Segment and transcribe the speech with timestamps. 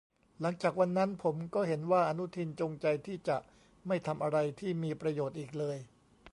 [0.41, 3.37] หลังจากวันนั้นผมก็เห็นว่าอนุทินจงใจที่จะ
[3.87, 5.77] ไม่ทำอะไรที่มีประโยชน์อีกเลย